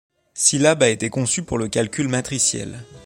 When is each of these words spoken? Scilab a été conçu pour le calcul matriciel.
Scilab 0.33 0.81
a 0.81 0.89
été 0.89 1.11
conçu 1.11 1.43
pour 1.43 1.59
le 1.59 1.67
calcul 1.67 2.07
matriciel. 2.07 2.83